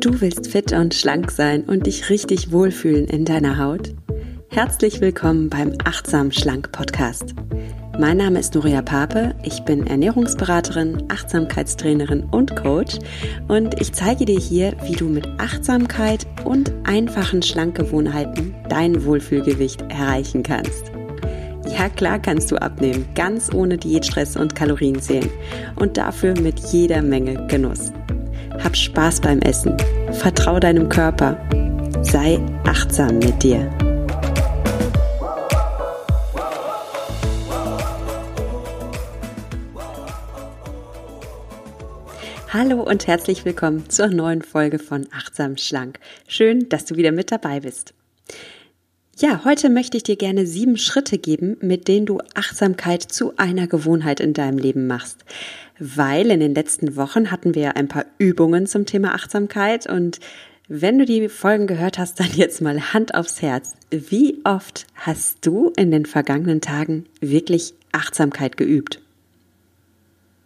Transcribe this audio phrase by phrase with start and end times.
[0.00, 3.94] Du willst fit und schlank sein und dich richtig wohlfühlen in deiner Haut?
[4.48, 7.34] Herzlich willkommen beim Achtsam Schlank Podcast.
[7.98, 12.98] Mein Name ist Nuria Pape, ich bin Ernährungsberaterin, Achtsamkeitstrainerin und Coach
[13.48, 20.44] und ich zeige dir hier, wie du mit Achtsamkeit und einfachen Schlankgewohnheiten dein Wohlfühlgewicht erreichen
[20.44, 20.92] kannst.
[21.76, 25.28] Ja, klar kannst du abnehmen, ganz ohne Diätstress und Kalorienzählen
[25.74, 27.92] und dafür mit jeder Menge Genuss.
[28.62, 29.76] Hab Spaß beim Essen,
[30.12, 31.38] vertrau deinem Körper,
[32.02, 33.70] sei achtsam mit dir.
[42.50, 46.00] Hallo und herzlich willkommen zur neuen Folge von Achtsam Schlank.
[46.26, 47.94] Schön, dass du wieder mit dabei bist.
[49.20, 53.66] Ja, heute möchte ich dir gerne sieben Schritte geben, mit denen du Achtsamkeit zu einer
[53.66, 55.24] Gewohnheit in deinem Leben machst.
[55.80, 60.20] Weil in den letzten Wochen hatten wir ja ein paar Übungen zum Thema Achtsamkeit und
[60.68, 63.74] wenn du die Folgen gehört hast, dann jetzt mal Hand aufs Herz.
[63.90, 69.00] Wie oft hast du in den vergangenen Tagen wirklich Achtsamkeit geübt?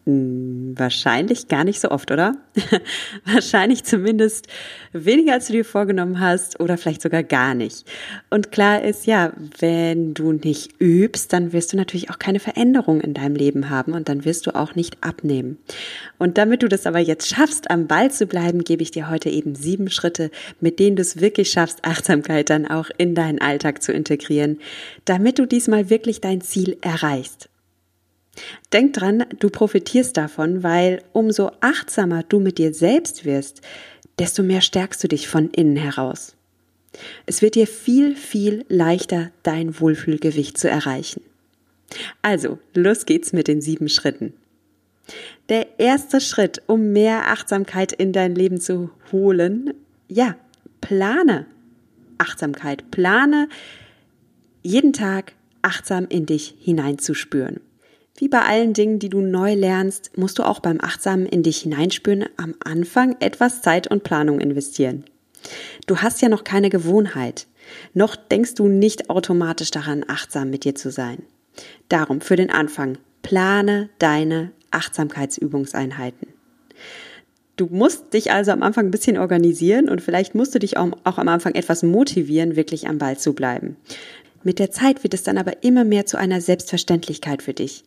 [0.04, 2.36] Hm, wahrscheinlich gar nicht so oft, oder?
[3.24, 4.48] Wahrscheinlich zumindest
[4.92, 7.88] weniger, als du dir vorgenommen hast oder vielleicht sogar gar nicht.
[8.28, 13.00] Und klar ist ja, wenn du nicht übst, dann wirst du natürlich auch keine Veränderung
[13.00, 15.58] in deinem Leben haben und dann wirst du auch nicht abnehmen.
[16.18, 19.30] Und damit du das aber jetzt schaffst, am Ball zu bleiben, gebe ich dir heute
[19.30, 23.84] eben sieben Schritte, mit denen du es wirklich schaffst, Achtsamkeit dann auch in deinen Alltag
[23.84, 24.58] zu integrieren,
[25.04, 27.51] damit du diesmal wirklich dein Ziel erreichst.
[28.72, 33.60] Denk dran, du profitierst davon, weil umso achtsamer du mit dir selbst wirst,
[34.18, 36.34] desto mehr stärkst du dich von innen heraus.
[37.26, 41.22] Es wird dir viel, viel leichter, dein Wohlfühlgewicht zu erreichen.
[42.22, 44.34] Also, los geht's mit den sieben Schritten.
[45.48, 49.74] Der erste Schritt, um mehr Achtsamkeit in dein Leben zu holen,
[50.08, 50.36] ja,
[50.80, 51.46] plane
[52.18, 52.90] Achtsamkeit.
[52.90, 53.48] Plane
[54.62, 57.60] jeden Tag achtsam in dich hineinzuspüren.
[58.16, 61.58] Wie bei allen Dingen, die du neu lernst, musst du auch beim Achtsamen in dich
[61.58, 65.04] hineinspüren am Anfang etwas Zeit und Planung investieren.
[65.86, 67.46] Du hast ja noch keine Gewohnheit.
[67.94, 71.22] Noch denkst du nicht automatisch daran, achtsam mit dir zu sein.
[71.88, 76.28] Darum für den Anfang, plane deine Achtsamkeitsübungseinheiten.
[77.56, 80.90] Du musst dich also am Anfang ein bisschen organisieren und vielleicht musst du dich auch,
[81.04, 83.76] auch, am Anfang etwas motivieren, wirklich am Ball zu bleiben.
[84.44, 87.84] Mit der Zeit wird es dann aber immer mehr zu einer Selbstverständlichkeit für dich.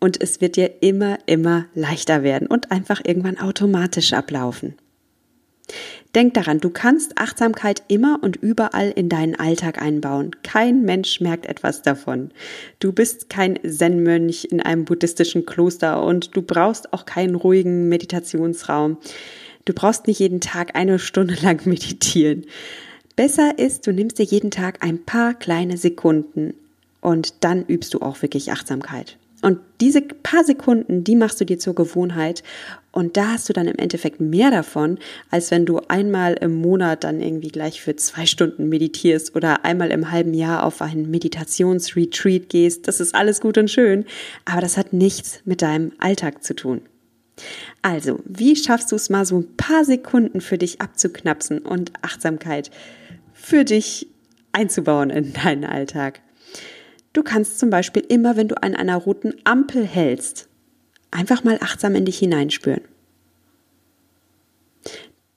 [0.00, 4.74] Und es wird dir immer, immer leichter werden und einfach irgendwann automatisch ablaufen.
[6.14, 10.30] Denk daran, du kannst Achtsamkeit immer und überall in deinen Alltag einbauen.
[10.44, 12.30] Kein Mensch merkt etwas davon.
[12.78, 18.98] Du bist kein Zen-Mönch in einem buddhistischen Kloster und du brauchst auch keinen ruhigen Meditationsraum.
[19.64, 22.44] Du brauchst nicht jeden Tag eine Stunde lang meditieren.
[23.16, 26.54] Besser ist, du nimmst dir jeden Tag ein paar kleine Sekunden
[27.00, 29.18] und dann übst du auch wirklich Achtsamkeit.
[29.40, 32.42] Und diese paar Sekunden, die machst du dir zur Gewohnheit
[32.90, 34.98] und da hast du dann im Endeffekt mehr davon,
[35.30, 39.90] als wenn du einmal im Monat dann irgendwie gleich für zwei Stunden meditierst oder einmal
[39.90, 42.88] im halben Jahr auf einen Meditationsretreat gehst.
[42.88, 44.06] Das ist alles gut und schön,
[44.44, 46.80] aber das hat nichts mit deinem Alltag zu tun.
[47.82, 52.70] Also, wie schaffst du es mal so ein paar Sekunden für dich abzuknapsen und Achtsamkeit
[53.44, 54.08] für dich
[54.52, 56.20] einzubauen in deinen Alltag?
[57.12, 60.48] Du kannst zum Beispiel immer, wenn du an einer roten Ampel hältst,
[61.10, 62.82] einfach mal achtsam in dich hineinspüren.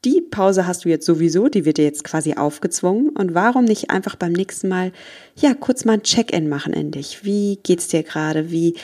[0.07, 3.09] Die Pause hast du jetzt sowieso, die wird dir jetzt quasi aufgezwungen.
[3.09, 4.93] Und warum nicht einfach beim nächsten Mal,
[5.35, 7.25] ja, kurz mal ein Check-in machen in dich?
[7.25, 8.49] Wie geht's dir gerade?
[8.49, 8.75] Wie,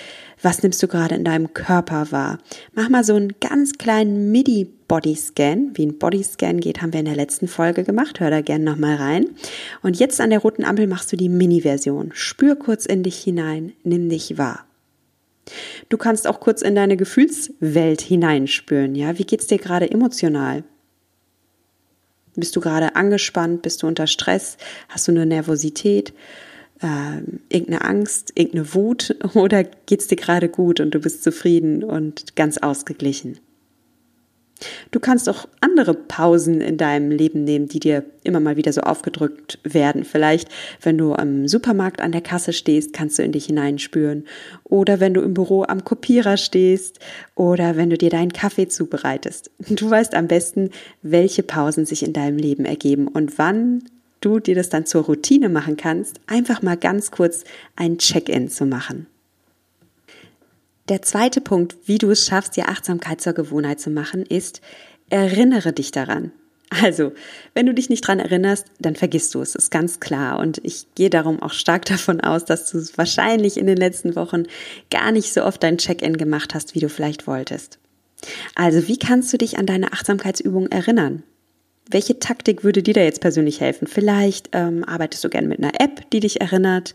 [0.42, 2.40] was nimmst du gerade in deinem Körper wahr?
[2.74, 5.72] Mach mal so einen ganz kleinen Midi-Bodyscan.
[5.76, 8.20] Wie ein Bodyscan geht, haben wir in der letzten Folge gemacht.
[8.20, 9.28] Hör da gerne nochmal rein.
[9.82, 12.12] Und jetzt an der roten Ampel machst du die Mini-Version.
[12.14, 14.66] Spür kurz in dich hinein, nimm dich wahr.
[15.88, 18.94] Du kannst auch kurz in deine Gefühlswelt hineinspüren.
[18.94, 20.66] Ja, wie geht's dir gerade emotional?
[22.36, 23.62] Bist du gerade angespannt?
[23.62, 24.58] Bist du unter Stress?
[24.90, 26.14] Hast du eine Nervosität?
[26.84, 27.18] äh,
[27.50, 32.58] irgendeine Angst, irgendeine Wut oder geht's dir gerade gut und du bist zufrieden und ganz
[32.58, 33.40] ausgeglichen?
[34.92, 38.82] Du kannst auch andere Pausen in deinem Leben nehmen, die dir immer mal wieder so
[38.82, 40.04] aufgedrückt werden.
[40.06, 40.50] Vielleicht,
[40.82, 44.26] wenn du am Supermarkt an der Kasse stehst, kannst du in dich hineinspüren.
[44.64, 47.00] Oder wenn du im Büro am Kopierer stehst.
[47.36, 49.52] Oder wenn du dir deinen Kaffee zubereitest.
[49.70, 50.70] Du weißt am besten,
[51.02, 53.84] welche Pausen sich in deinem Leben ergeben und wann
[54.22, 57.44] du dir das dann zur Routine machen kannst, einfach mal ganz kurz
[57.76, 59.08] ein Check-in zu machen.
[60.90, 64.62] Der zweite Punkt, wie du es schaffst, dir Achtsamkeit zur Gewohnheit zu machen, ist,
[65.10, 66.34] erinnere dich daran.
[66.82, 67.14] Also,
[67.54, 70.40] wenn du dich nicht dran erinnerst, dann vergisst du es, ist ganz klar.
[70.40, 74.16] Und ich gehe darum auch stark davon aus, dass du es wahrscheinlich in den letzten
[74.16, 74.44] Wochen
[74.90, 77.80] gar nicht so oft dein Check-in gemacht hast, wie du vielleicht wolltest.
[78.56, 81.24] Also, wie kannst du dich an deine Achtsamkeitsübung erinnern?
[81.90, 83.88] Welche Taktik würde dir da jetzt persönlich helfen?
[83.88, 86.94] Vielleicht ähm, arbeitest du gerne mit einer App, die dich erinnert,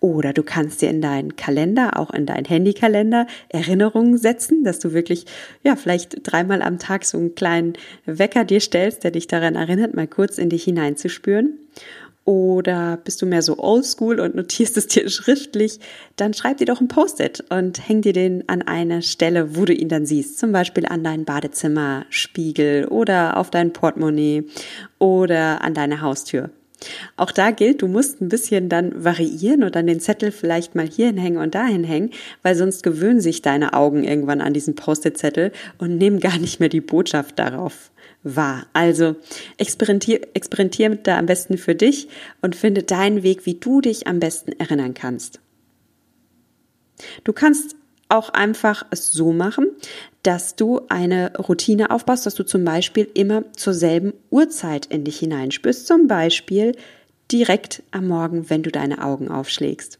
[0.00, 4.92] oder du kannst dir in deinen Kalender, auch in deinen Handykalender, Erinnerungen setzen, dass du
[4.92, 5.26] wirklich,
[5.62, 7.74] ja, vielleicht dreimal am Tag so einen kleinen
[8.06, 11.58] Wecker dir stellst, der dich daran erinnert, mal kurz in dich hineinzuspüren.
[12.24, 15.78] Oder bist du mehr so oldschool und notierst es dir schriftlich?
[16.16, 19.74] Dann schreib dir doch ein Post-it und häng dir den an eine Stelle, wo du
[19.74, 20.38] ihn dann siehst.
[20.38, 24.44] Zum Beispiel an deinen Badezimmerspiegel oder auf dein Portemonnaie
[24.98, 26.50] oder an deine Haustür.
[27.16, 30.86] Auch da gilt, du musst ein bisschen dann variieren und dann den Zettel vielleicht mal
[30.86, 32.10] hier hängen und dahin hängen,
[32.42, 36.68] weil sonst gewöhnen sich deine Augen irgendwann an diesen Post-it-Zettel und nehmen gar nicht mehr
[36.68, 37.90] die Botschaft darauf
[38.24, 38.66] wahr.
[38.72, 39.16] Also
[39.58, 42.08] experimentier, experimentier da am besten für dich
[42.42, 45.40] und finde deinen Weg, wie du dich am besten erinnern kannst.
[47.22, 47.76] Du kannst
[48.08, 49.68] auch einfach es so machen,
[50.22, 55.18] dass du eine Routine aufbaust, dass du zum Beispiel immer zur selben Uhrzeit in dich
[55.18, 56.76] hineinspürst, zum Beispiel
[57.30, 59.98] direkt am Morgen, wenn du deine Augen aufschlägst.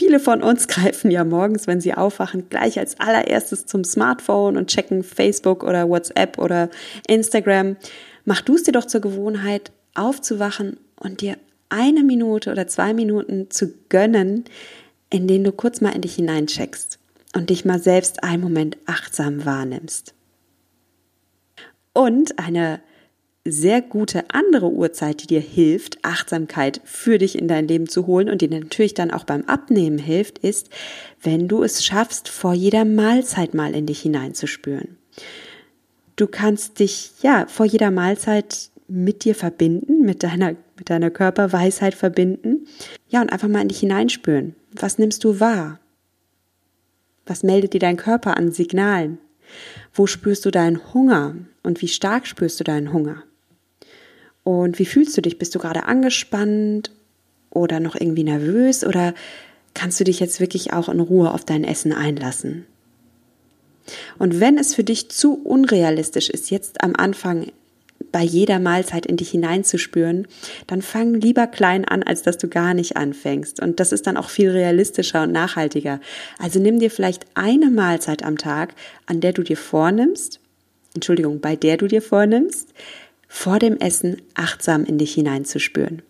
[0.00, 4.70] Viele von uns greifen ja morgens, wenn sie aufwachen, gleich als allererstes zum Smartphone und
[4.70, 6.70] checken Facebook oder WhatsApp oder
[7.06, 7.76] Instagram.
[8.24, 11.36] Mach du es dir doch zur Gewohnheit, aufzuwachen und dir
[11.68, 14.46] eine Minute oder zwei Minuten zu gönnen,
[15.10, 16.98] in denen du kurz mal in dich hineincheckst
[17.36, 20.14] und dich mal selbst einen Moment achtsam wahrnimmst.
[21.92, 22.80] Und eine
[23.46, 28.28] sehr gute andere Uhrzeit, die dir hilft, Achtsamkeit für dich in dein Leben zu holen
[28.28, 30.68] und dir natürlich dann auch beim Abnehmen hilft, ist,
[31.22, 34.98] wenn du es schaffst, vor jeder Mahlzeit mal in dich hineinzuspüren.
[36.16, 41.94] Du kannst dich, ja, vor jeder Mahlzeit mit dir verbinden, mit deiner, mit deiner Körperweisheit
[41.94, 42.66] verbinden.
[43.08, 44.54] Ja, und einfach mal in dich hineinspüren.
[44.72, 45.80] Was nimmst du wahr?
[47.24, 49.18] Was meldet dir dein Körper an Signalen?
[49.94, 53.24] Wo spürst du deinen Hunger und wie stark spürst du deinen Hunger?
[54.44, 55.38] Und wie fühlst du dich?
[55.38, 56.90] Bist du gerade angespannt
[57.50, 59.14] oder noch irgendwie nervös oder
[59.74, 62.66] kannst du dich jetzt wirklich auch in Ruhe auf dein Essen einlassen?
[64.18, 67.46] Und wenn es für dich zu unrealistisch ist, jetzt am Anfang
[68.12, 70.26] bei jeder Mahlzeit in dich hineinzuspüren,
[70.66, 73.60] dann fang lieber klein an, als dass du gar nicht anfängst.
[73.60, 76.00] Und das ist dann auch viel realistischer und nachhaltiger.
[76.38, 78.74] Also nimm dir vielleicht eine Mahlzeit am Tag,
[79.06, 80.40] an der du dir vornimmst,
[80.94, 82.74] Entschuldigung, bei der du dir vornimmst,
[83.32, 86.02] vor dem Essen achtsam in dich hineinzuspüren.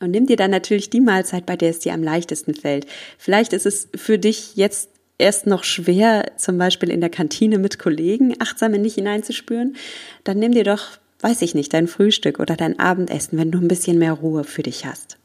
[0.00, 2.86] Und nimm dir dann natürlich die Mahlzeit, bei der es dir am leichtesten fällt.
[3.18, 4.88] Vielleicht ist es für dich jetzt
[5.18, 9.76] erst noch schwer, zum Beispiel in der Kantine mit Kollegen achtsam in dich hineinzuspüren.
[10.24, 13.68] Dann nimm dir doch, weiß ich nicht, dein Frühstück oder dein Abendessen, wenn du ein
[13.68, 15.18] bisschen mehr Ruhe für dich hast.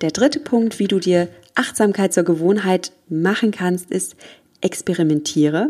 [0.00, 4.16] Der dritte Punkt, wie du dir Achtsamkeit zur Gewohnheit machen kannst, ist
[4.60, 5.68] experimentiere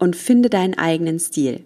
[0.00, 1.60] und finde deinen eigenen Stil.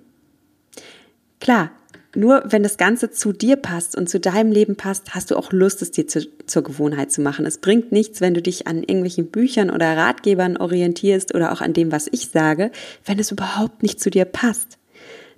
[1.41, 1.71] Klar,
[2.17, 5.53] nur wenn das Ganze zu dir passt und zu deinem Leben passt, hast du auch
[5.53, 7.45] Lust, es dir zu, zur Gewohnheit zu machen.
[7.45, 11.73] Es bringt nichts, wenn du dich an irgendwelchen Büchern oder Ratgebern orientierst oder auch an
[11.73, 12.71] dem, was ich sage,
[13.05, 14.79] wenn es überhaupt nicht zu dir passt.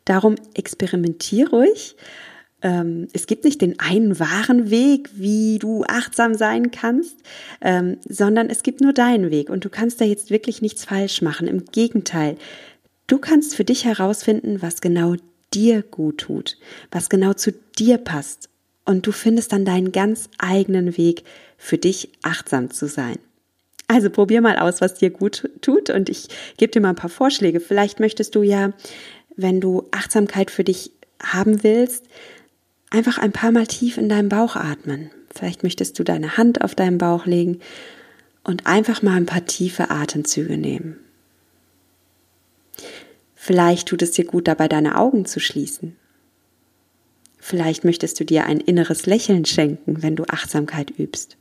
[0.04, 1.96] Darum experimentier ruhig.
[2.62, 7.16] Ähm, es gibt nicht den einen wahren Weg, wie du achtsam sein kannst,
[7.60, 11.22] ähm, sondern es gibt nur deinen Weg und du kannst da jetzt wirklich nichts falsch
[11.22, 11.48] machen.
[11.48, 12.36] Im Gegenteil,
[13.06, 15.16] Du kannst für dich herausfinden, was genau
[15.54, 16.58] dir gut tut,
[16.90, 18.48] was genau zu dir passt.
[18.84, 21.24] Und du findest dann deinen ganz eigenen Weg,
[21.58, 23.18] für dich achtsam zu sein.
[23.88, 27.10] Also probier mal aus, was dir gut tut und ich gebe dir mal ein paar
[27.10, 27.60] Vorschläge.
[27.60, 28.72] Vielleicht möchtest du ja,
[29.36, 30.90] wenn du Achtsamkeit für dich
[31.22, 32.04] haben willst,
[32.90, 35.10] einfach ein paar Mal tief in deinem Bauch atmen.
[35.34, 37.60] Vielleicht möchtest du deine Hand auf deinen Bauch legen
[38.42, 40.98] und einfach mal ein paar tiefe Atemzüge nehmen.
[43.46, 45.94] Vielleicht tut es dir gut dabei, deine Augen zu schließen.
[47.38, 51.36] Vielleicht möchtest du dir ein inneres Lächeln schenken, wenn du Achtsamkeit übst.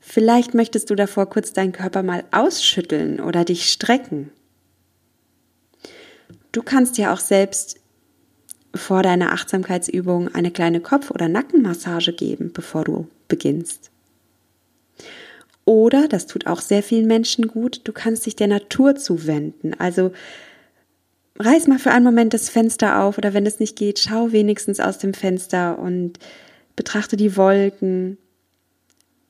[0.00, 4.32] Vielleicht möchtest du davor kurz deinen Körper mal ausschütteln oder dich strecken.
[6.50, 7.78] Du kannst ja auch selbst
[8.74, 13.92] vor deiner Achtsamkeitsübung eine kleine Kopf- oder Nackenmassage geben, bevor du beginnst.
[15.66, 19.74] Oder, das tut auch sehr vielen Menschen gut, du kannst dich der Natur zuwenden.
[19.78, 20.12] Also
[21.38, 24.78] reiß mal für einen Moment das Fenster auf oder wenn es nicht geht, schau wenigstens
[24.78, 26.18] aus dem Fenster und
[26.76, 28.18] betrachte die Wolken.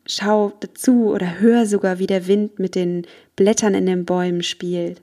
[0.06, 5.00] Schau dazu oder hör sogar, wie der Wind mit den Blättern in den Bäumen spielt.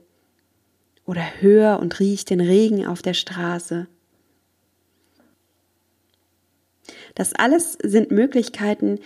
[1.04, 3.86] oder hör und riech den Regen auf der Straße.
[7.14, 9.00] Das alles sind Möglichkeiten,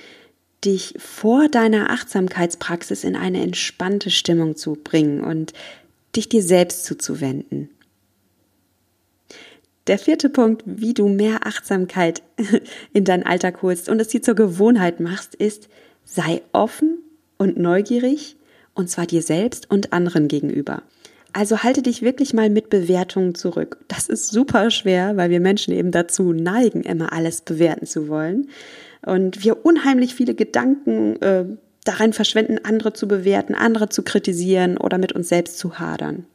[0.65, 5.53] dich vor deiner Achtsamkeitspraxis in eine entspannte Stimmung zu bringen und
[6.15, 7.71] dich dir selbst zuzuwenden.
[9.87, 12.23] Der vierte Punkt, wie du mehr Achtsamkeit
[12.93, 15.69] in deinen Alltag holst und es dir zur Gewohnheit machst, ist,
[16.05, 16.99] sei offen
[17.39, 18.37] und neugierig,
[18.75, 20.83] und zwar dir selbst und anderen gegenüber.
[21.33, 23.79] Also halte dich wirklich mal mit Bewertungen zurück.
[23.89, 28.49] Das ist super schwer, weil wir Menschen eben dazu neigen, immer alles bewerten zu wollen.
[29.07, 31.47] Und wir unheimlich viele Gedanken äh,
[31.85, 36.27] darin verschwenden, andere zu bewerten, andere zu kritisieren oder mit uns selbst zu hadern.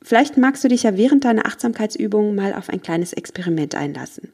[0.00, 4.32] Vielleicht magst du dich ja während deiner Achtsamkeitsübung mal auf ein kleines Experiment einlassen.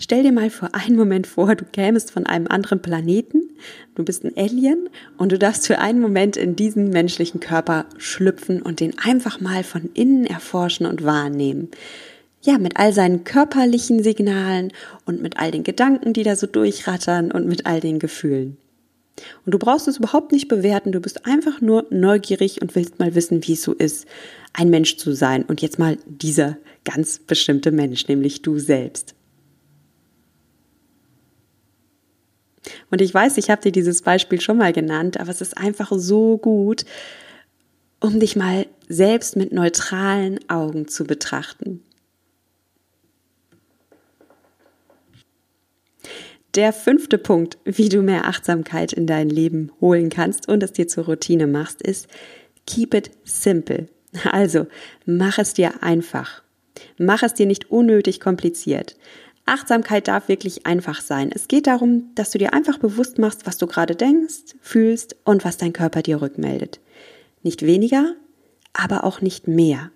[0.00, 3.42] Stell dir mal für einen Moment vor, du kämest von einem anderen Planeten,
[3.96, 8.62] du bist ein Alien und du darfst für einen Moment in diesen menschlichen Körper schlüpfen
[8.62, 11.70] und den einfach mal von innen erforschen und wahrnehmen.
[12.42, 14.72] Ja, mit all seinen körperlichen Signalen
[15.04, 18.56] und mit all den Gedanken, die da so durchrattern und mit all den Gefühlen.
[19.44, 23.14] Und du brauchst es überhaupt nicht bewerten, du bist einfach nur neugierig und willst mal
[23.16, 24.06] wissen, wie es so ist,
[24.52, 25.44] ein Mensch zu sein.
[25.44, 29.14] Und jetzt mal dieser ganz bestimmte Mensch, nämlich du selbst.
[32.90, 35.90] Und ich weiß, ich habe dir dieses Beispiel schon mal genannt, aber es ist einfach
[35.94, 36.84] so gut,
[38.00, 41.82] um dich mal selbst mit neutralen Augen zu betrachten.
[46.54, 50.88] Der fünfte Punkt, wie du mehr Achtsamkeit in dein Leben holen kannst und es dir
[50.88, 52.08] zur Routine machst, ist
[52.66, 53.88] keep it simple.
[54.24, 54.66] Also,
[55.04, 56.42] mach es dir einfach.
[56.96, 58.96] Mach es dir nicht unnötig kompliziert.
[59.44, 61.30] Achtsamkeit darf wirklich einfach sein.
[61.34, 65.44] Es geht darum, dass du dir einfach bewusst machst, was du gerade denkst, fühlst und
[65.44, 66.80] was dein Körper dir rückmeldet.
[67.42, 68.14] Nicht weniger,
[68.72, 69.90] aber auch nicht mehr.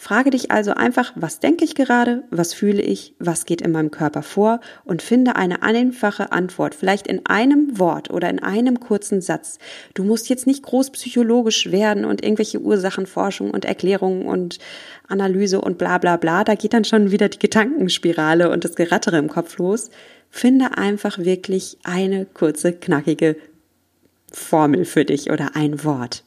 [0.00, 3.90] Frage dich also einfach, was denke ich gerade, was fühle ich, was geht in meinem
[3.90, 9.20] Körper vor und finde eine einfache Antwort, vielleicht in einem Wort oder in einem kurzen
[9.20, 9.58] Satz.
[9.94, 14.60] Du musst jetzt nicht groß psychologisch werden und irgendwelche Ursachenforschung und Erklärungen und
[15.08, 19.18] Analyse und bla bla bla, da geht dann schon wieder die Gedankenspirale und das Gerattere
[19.18, 19.90] im Kopf los.
[20.30, 23.34] Finde einfach wirklich eine kurze, knackige
[24.30, 26.22] Formel für dich oder ein Wort.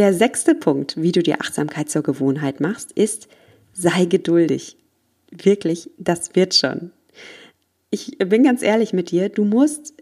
[0.00, 3.28] Der sechste Punkt, wie du dir Achtsamkeit zur Gewohnheit machst, ist,
[3.74, 4.78] sei geduldig.
[5.30, 6.90] Wirklich, das wird schon.
[7.90, 9.92] Ich bin ganz ehrlich mit dir, du musst,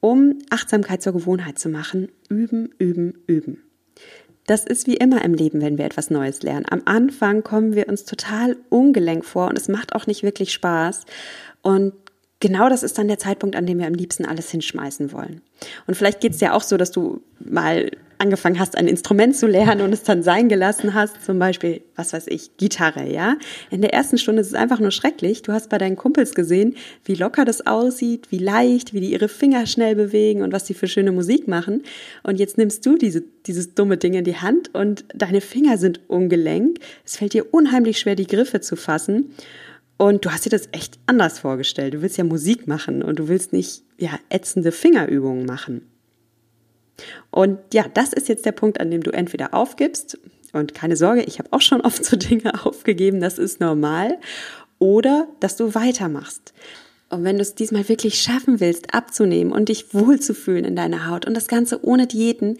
[0.00, 3.62] um Achtsamkeit zur Gewohnheit zu machen, üben, üben, üben.
[4.44, 6.66] Das ist wie immer im Leben, wenn wir etwas Neues lernen.
[6.68, 11.06] Am Anfang kommen wir uns total ungelenk vor und es macht auch nicht wirklich Spaß.
[11.62, 11.94] Und
[12.40, 15.40] genau das ist dann der Zeitpunkt, an dem wir am liebsten alles hinschmeißen wollen.
[15.86, 19.46] Und vielleicht geht es dir auch so, dass du mal angefangen hast, ein Instrument zu
[19.46, 23.36] lernen und es dann sein gelassen hast, zum Beispiel, was weiß ich, Gitarre, ja.
[23.70, 25.42] In der ersten Stunde ist es einfach nur schrecklich.
[25.42, 29.28] Du hast bei deinen Kumpels gesehen, wie locker das aussieht, wie leicht, wie die ihre
[29.28, 31.82] Finger schnell bewegen und was die für schöne Musik machen.
[32.24, 36.00] Und jetzt nimmst du diese, dieses dumme Ding in die Hand und deine Finger sind
[36.08, 36.78] ungelenk.
[37.04, 39.34] Es fällt dir unheimlich schwer, die Griffe zu fassen.
[39.98, 41.92] Und du hast dir das echt anders vorgestellt.
[41.92, 45.82] Du willst ja Musik machen und du willst nicht, ja, ätzende Fingerübungen machen.
[47.30, 50.18] Und ja, das ist jetzt der Punkt, an dem du entweder aufgibst
[50.52, 54.18] und keine Sorge, ich habe auch schon oft so Dinge aufgegeben, das ist normal,
[54.78, 56.54] oder dass du weitermachst.
[57.10, 61.26] Und wenn du es diesmal wirklich schaffen willst, abzunehmen und dich wohlzufühlen in deiner Haut
[61.26, 62.58] und das Ganze ohne Diäten,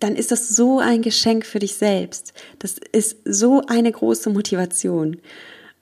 [0.00, 2.32] dann ist das so ein Geschenk für dich selbst.
[2.58, 5.18] Das ist so eine große Motivation.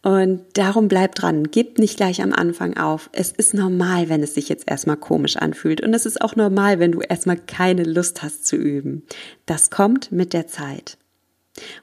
[0.07, 3.11] Und darum bleib dran, gib nicht gleich am Anfang auf.
[3.11, 5.81] Es ist normal, wenn es sich jetzt erstmal komisch anfühlt.
[5.81, 9.03] Und es ist auch normal, wenn du erstmal keine Lust hast zu üben.
[9.47, 10.97] Das kommt mit der Zeit.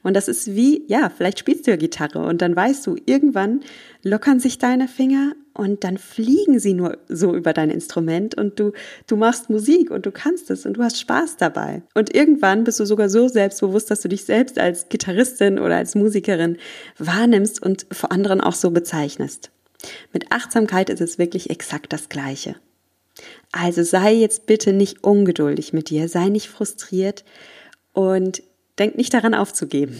[0.03, 3.59] Und das ist wie, ja, vielleicht spielst du ja Gitarre und dann weißt du, irgendwann
[4.03, 8.71] lockern sich deine Finger und dann fliegen sie nur so über dein Instrument und du,
[9.07, 11.83] du machst Musik und du kannst es und du hast Spaß dabei.
[11.93, 15.95] Und irgendwann bist du sogar so selbstbewusst, dass du dich selbst als Gitarristin oder als
[15.95, 16.57] Musikerin
[16.97, 19.51] wahrnimmst und vor anderen auch so bezeichnest.
[20.11, 22.55] Mit Achtsamkeit ist es wirklich exakt das Gleiche.
[23.51, 27.23] Also sei jetzt bitte nicht ungeduldig mit dir, sei nicht frustriert
[27.91, 28.41] und
[28.79, 29.99] denk nicht daran aufzugeben.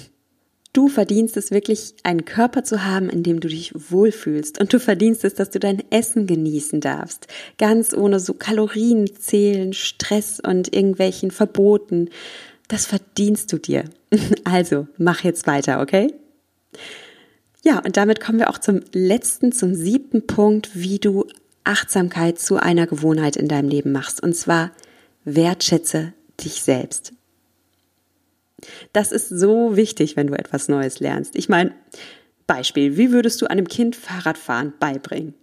[0.74, 4.60] Du verdienst es wirklich, einen Körper zu haben, in dem du dich wohlfühlst.
[4.60, 7.27] Und du verdienst es, dass du dein Essen genießen darfst.
[7.60, 12.10] Ganz ohne so Kalorien zählen, Stress und irgendwelchen Verboten.
[12.68, 13.86] Das verdienst du dir.
[14.46, 16.13] Also, mach jetzt weiter, okay?
[17.63, 21.27] Ja, und damit kommen wir auch zum letzten, zum siebten Punkt, wie du
[21.63, 24.22] Achtsamkeit zu einer Gewohnheit in deinem Leben machst.
[24.22, 24.72] Und zwar
[25.24, 26.13] wertschätze
[26.44, 27.13] dich selbst.
[28.93, 31.36] Das ist so wichtig, wenn du etwas Neues lernst.
[31.36, 31.74] Ich meine,
[32.48, 35.34] Beispiel, wie würdest du einem Kind Fahrradfahren beibringen?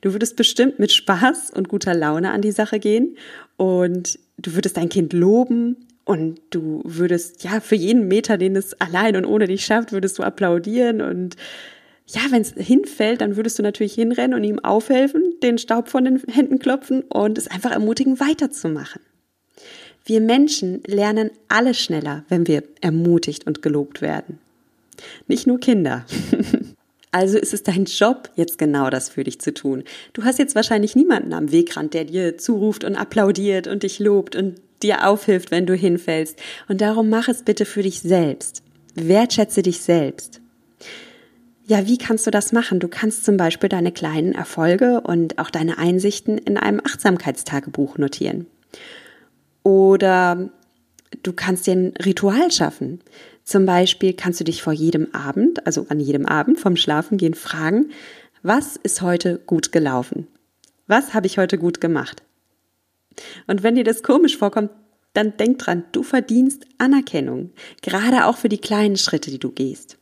[0.00, 3.16] Du würdest bestimmt mit Spaß und guter Laune an die Sache gehen
[3.56, 8.80] und du würdest dein Kind loben und du würdest, ja, für jeden Meter, den es
[8.80, 11.36] allein und ohne dich schafft, würdest du applaudieren und
[12.06, 16.04] ja, wenn es hinfällt, dann würdest du natürlich hinrennen und ihm aufhelfen, den Staub von
[16.04, 19.02] den Händen klopfen und es einfach ermutigen, weiterzumachen.
[20.06, 24.38] Wir Menschen lernen alle schneller, wenn wir ermutigt und gelobt werden.
[25.26, 26.06] Nicht nur Kinder.
[27.12, 29.84] Also ist es dein Job, jetzt genau das für dich zu tun.
[30.12, 34.36] Du hast jetzt wahrscheinlich niemanden am Wegrand, der dir zuruft und applaudiert und dich lobt
[34.36, 36.38] und dir aufhilft, wenn du hinfällst.
[36.68, 38.62] Und darum mach es bitte für dich selbst.
[38.96, 40.42] Wertschätze dich selbst.
[41.64, 42.80] Ja, wie kannst du das machen?
[42.80, 48.46] Du kannst zum Beispiel deine kleinen Erfolge und auch deine Einsichten in einem Achtsamkeitstagebuch notieren.
[49.66, 50.48] Oder
[51.24, 53.00] du kannst dir ein Ritual schaffen.
[53.42, 57.90] Zum Beispiel kannst du dich vor jedem Abend, also an jedem Abend vom Schlafengehen fragen,
[58.44, 60.28] was ist heute gut gelaufen?
[60.86, 62.22] Was habe ich heute gut gemacht?
[63.48, 64.70] Und wenn dir das komisch vorkommt,
[65.14, 67.50] dann denk dran, du verdienst Anerkennung,
[67.82, 69.98] gerade auch für die kleinen Schritte, die du gehst.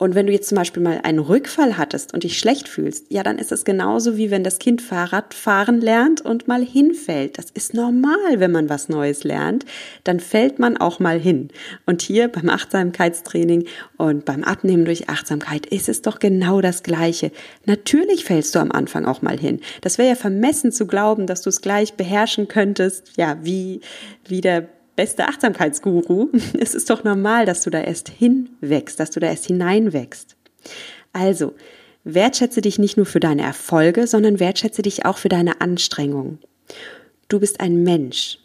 [0.00, 3.24] Und wenn du jetzt zum Beispiel mal einen Rückfall hattest und dich schlecht fühlst, ja,
[3.24, 7.36] dann ist es genauso wie wenn das Kind Fahrrad fahren lernt und mal hinfällt.
[7.36, 9.66] Das ist normal, wenn man was Neues lernt.
[10.04, 11.48] Dann fällt man auch mal hin.
[11.84, 17.32] Und hier beim Achtsamkeitstraining und beim Abnehmen durch Achtsamkeit ist es doch genau das Gleiche.
[17.66, 19.60] Natürlich fällst du am Anfang auch mal hin.
[19.80, 23.80] Das wäre ja vermessen zu glauben, dass du es gleich beherrschen könntest, ja, wie,
[24.28, 29.20] wie der beste Achtsamkeitsguru, es ist doch normal, dass du da erst hinwächst, dass du
[29.20, 30.34] da erst hineinwächst.
[31.12, 31.54] Also,
[32.02, 36.40] wertschätze dich nicht nur für deine Erfolge, sondern wertschätze dich auch für deine Anstrengungen.
[37.28, 38.38] Du bist ein Mensch.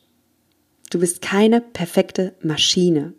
[0.92, 3.14] Du bist keine perfekte Maschine.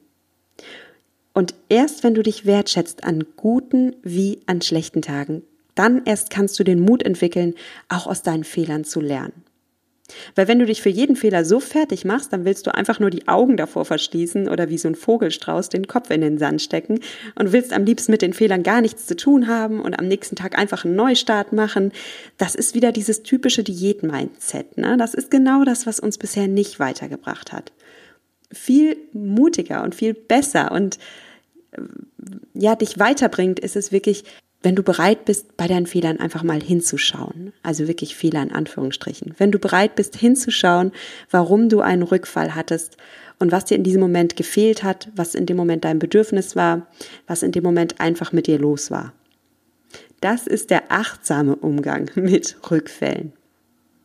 [1.32, 5.42] Und erst wenn du dich wertschätzt an guten wie an schlechten Tagen,
[5.74, 7.54] dann erst kannst du den Mut entwickeln,
[7.88, 9.43] auch aus deinen Fehlern zu lernen.
[10.34, 13.08] Weil wenn du dich für jeden Fehler so fertig machst, dann willst du einfach nur
[13.08, 17.00] die Augen davor verschließen oder wie so ein Vogelstrauß den Kopf in den Sand stecken
[17.36, 20.36] und willst am liebsten mit den Fehlern gar nichts zu tun haben und am nächsten
[20.36, 21.90] Tag einfach einen Neustart machen.
[22.36, 24.76] Das ist wieder dieses typische Diät-Mindset.
[24.76, 24.96] Ne?
[24.98, 27.72] Das ist genau das, was uns bisher nicht weitergebracht hat.
[28.52, 30.98] Viel mutiger und viel besser und
[31.72, 31.80] äh,
[32.52, 34.24] ja, dich weiterbringt, ist es wirklich,
[34.64, 39.34] wenn du bereit bist, bei deinen Fehlern einfach mal hinzuschauen, also wirklich Fehler in Anführungsstrichen,
[39.36, 40.92] wenn du bereit bist hinzuschauen,
[41.30, 42.96] warum du einen Rückfall hattest
[43.38, 46.86] und was dir in diesem Moment gefehlt hat, was in dem Moment dein Bedürfnis war,
[47.26, 49.12] was in dem Moment einfach mit dir los war.
[50.20, 53.34] Das ist der achtsame Umgang mit Rückfällen.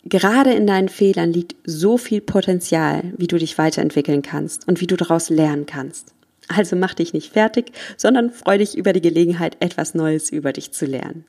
[0.04, 4.88] Gerade in deinen Fehlern liegt so viel Potenzial, wie du dich weiterentwickeln kannst und wie
[4.88, 6.14] du daraus lernen kannst.
[6.50, 10.72] Also mach dich nicht fertig, sondern freu dich über die Gelegenheit, etwas Neues über dich
[10.72, 11.26] zu lernen.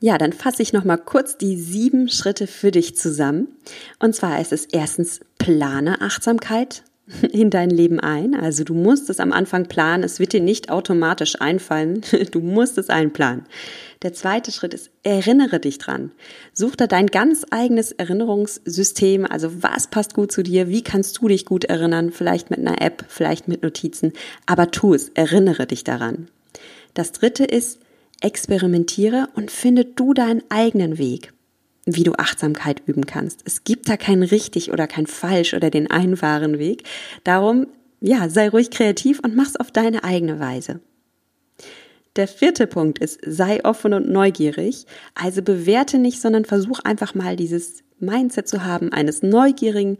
[0.00, 3.48] Ja, dann fasse ich nochmal kurz die sieben Schritte für dich zusammen.
[4.00, 6.82] Und zwar ist es erstens, plane Achtsamkeit
[7.32, 8.34] in dein Leben ein.
[8.34, 10.04] Also du musst es am Anfang planen.
[10.04, 12.02] Es wird dir nicht automatisch einfallen.
[12.30, 13.44] Du musst es einplanen.
[14.02, 16.12] Der zweite Schritt ist, erinnere dich dran.
[16.52, 19.26] Such da dein ganz eigenes Erinnerungssystem.
[19.26, 20.68] Also was passt gut zu dir?
[20.68, 22.10] Wie kannst du dich gut erinnern?
[22.10, 24.12] Vielleicht mit einer App, vielleicht mit Notizen.
[24.46, 25.10] Aber tu es.
[25.10, 26.28] Erinnere dich daran.
[26.94, 27.80] Das dritte ist,
[28.20, 31.32] experimentiere und finde du deinen eigenen Weg
[31.84, 33.40] wie du Achtsamkeit üben kannst.
[33.44, 36.84] Es gibt da kein richtig oder kein falsch oder den einen wahren Weg.
[37.24, 37.66] Darum,
[38.00, 40.80] ja, sei ruhig kreativ und mach's auf deine eigene Weise.
[42.16, 44.86] Der vierte Punkt ist, sei offen und neugierig.
[45.14, 49.96] Also bewerte nicht, sondern versuch einfach mal dieses Mindset zu haben eines neugierigen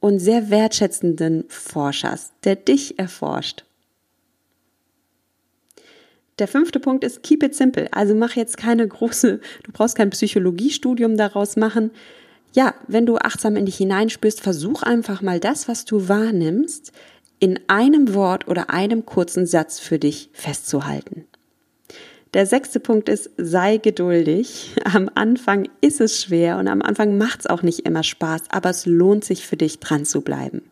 [0.00, 3.64] und sehr wertschätzenden Forschers, der dich erforscht.
[6.38, 7.92] Der fünfte Punkt ist keep it simple.
[7.92, 11.90] Also mach jetzt keine große, du brauchst kein Psychologiestudium daraus machen.
[12.52, 16.92] Ja, wenn du achtsam in dich hineinspürst, versuch einfach mal das, was du wahrnimmst,
[17.40, 21.26] in einem Wort oder einem kurzen Satz für dich festzuhalten.
[22.32, 24.74] Der sechste Punkt ist, sei geduldig.
[24.84, 28.70] Am Anfang ist es schwer und am Anfang macht es auch nicht immer Spaß, aber
[28.70, 30.62] es lohnt sich für dich dran zu bleiben.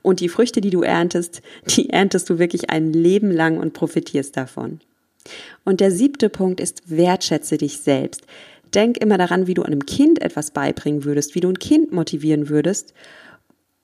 [0.00, 4.34] Und die Früchte, die du erntest, die erntest du wirklich ein Leben lang und profitierst
[4.34, 4.80] davon.
[5.64, 8.26] Und der siebte Punkt ist, wertschätze dich selbst.
[8.74, 12.48] Denk immer daran, wie du einem Kind etwas beibringen würdest, wie du ein Kind motivieren
[12.48, 12.92] würdest.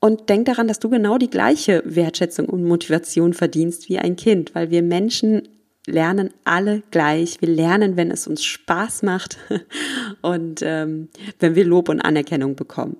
[0.00, 4.54] Und denk daran, dass du genau die gleiche Wertschätzung und Motivation verdienst wie ein Kind,
[4.54, 5.48] weil wir Menschen
[5.86, 7.40] lernen alle gleich.
[7.40, 9.38] Wir lernen, wenn es uns Spaß macht
[10.22, 12.96] und ähm, wenn wir Lob und Anerkennung bekommen.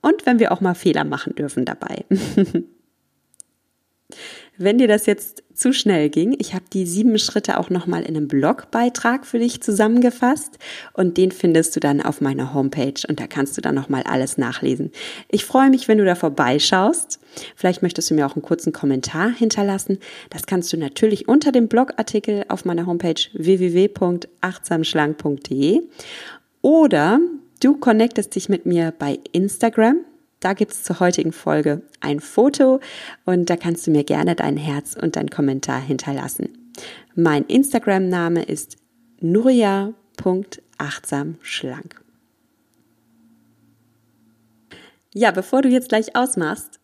[0.00, 2.04] Und wenn wir auch mal Fehler machen dürfen dabei.
[4.58, 8.16] Wenn dir das jetzt zu schnell ging, ich habe die sieben Schritte auch nochmal in
[8.16, 10.58] einem Blogbeitrag für dich zusammengefasst
[10.92, 14.36] und den findest du dann auf meiner Homepage und da kannst du dann nochmal alles
[14.36, 14.92] nachlesen.
[15.28, 17.18] Ich freue mich, wenn du da vorbeischaust.
[17.56, 19.96] Vielleicht möchtest du mir auch einen kurzen Kommentar hinterlassen.
[20.28, 25.80] Das kannst du natürlich unter dem Blogartikel auf meiner Homepage www.achtsamschlank.de
[26.60, 27.20] oder
[27.60, 30.04] du connectest dich mit mir bei Instagram
[30.42, 32.80] da gibt es zur heutigen Folge ein Foto
[33.24, 36.72] und da kannst du mir gerne dein Herz und dein Kommentar hinterlassen.
[37.14, 38.76] Mein Instagram-Name ist
[39.20, 42.02] nuria.achtsamschlank.
[45.14, 46.80] Ja, bevor du jetzt gleich ausmachst,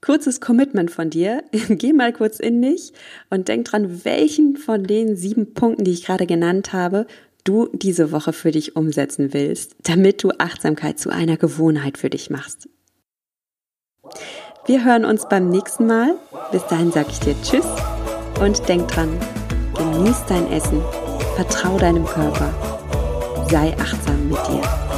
[0.00, 1.44] kurzes Commitment von dir.
[1.68, 2.92] Geh mal kurz in dich
[3.30, 7.06] und denk dran, welchen von den sieben Punkten, die ich gerade genannt habe,
[7.44, 12.30] du diese Woche für dich umsetzen willst, damit du Achtsamkeit zu einer Gewohnheit für dich
[12.30, 12.68] machst.
[14.66, 16.14] Wir hören uns beim nächsten Mal.
[16.52, 17.66] Bis dahin sage ich dir Tschüss
[18.40, 19.18] und denk dran,
[19.76, 20.82] genieß dein Essen,
[21.36, 22.52] vertrau deinem Körper,
[23.50, 24.89] sei achtsam mit dir.